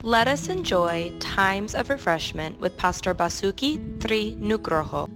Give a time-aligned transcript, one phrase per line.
[0.00, 5.12] Let us enjoy times of refreshment with Pastor Basuki Tri Nugroho.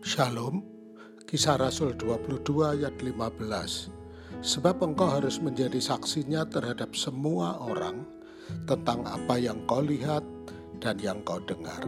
[0.00, 0.64] Shalom,
[1.28, 2.40] kisah Rasul 22
[2.72, 4.40] ayat 15.
[4.40, 8.08] Sebab engkau harus menjadi saksinya terhadap semua orang
[8.64, 10.24] tentang apa yang kau lihat
[10.80, 11.84] dan yang kau dengar.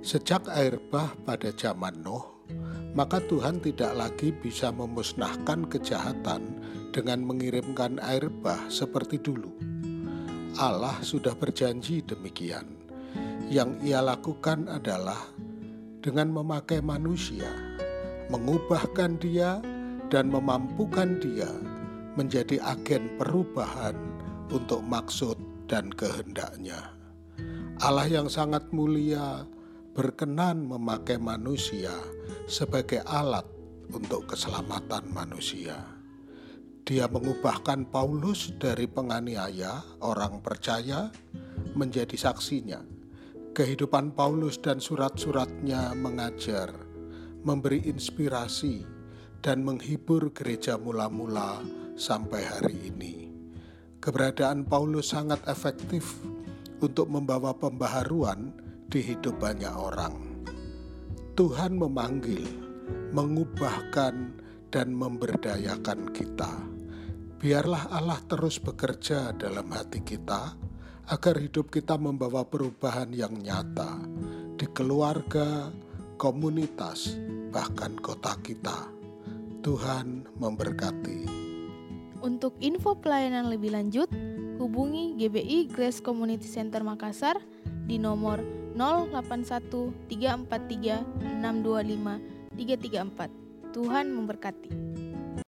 [0.00, 2.24] Sejak air bah pada zaman Nuh,
[2.96, 6.56] maka Tuhan tidak lagi bisa memusnahkan kejahatan
[6.88, 9.75] dengan mengirimkan air bah seperti dulu
[10.56, 12.64] Allah sudah berjanji demikian.
[13.46, 15.20] Yang ia lakukan adalah
[16.00, 17.48] dengan memakai manusia,
[18.32, 19.60] mengubahkan dia
[20.08, 21.50] dan memampukan dia
[22.16, 23.94] menjadi agen perubahan
[24.48, 25.36] untuk maksud
[25.68, 26.94] dan kehendaknya.
[27.84, 29.44] Allah yang sangat mulia
[29.92, 31.92] berkenan memakai manusia
[32.48, 33.44] sebagai alat
[33.92, 35.95] untuk keselamatan manusia.
[36.86, 41.10] Dia mengubahkan Paulus dari penganiaya orang percaya
[41.74, 42.78] menjadi saksinya.
[43.50, 46.70] Kehidupan Paulus dan surat-suratnya mengajar,
[47.42, 48.86] memberi inspirasi,
[49.42, 51.58] dan menghibur gereja mula-mula
[51.98, 53.34] sampai hari ini.
[53.98, 56.22] Keberadaan Paulus sangat efektif
[56.78, 58.54] untuk membawa pembaharuan
[58.86, 60.38] di hidup banyak orang.
[61.34, 62.46] Tuhan memanggil,
[63.10, 66.75] mengubahkan, dan memberdayakan kita
[67.46, 70.58] Biarlah Allah terus bekerja dalam hati kita,
[71.06, 74.02] agar hidup kita membawa perubahan yang nyata
[74.58, 75.70] di keluarga,
[76.18, 77.14] komunitas,
[77.54, 78.90] bahkan kota kita.
[79.62, 81.22] Tuhan memberkati.
[82.18, 84.10] Untuk info pelayanan lebih lanjut,
[84.58, 87.38] hubungi GBI Grace Community Center Makassar
[87.86, 88.42] di nomor
[88.74, 93.70] 081 343 625 334.
[93.70, 95.05] Tuhan memberkati.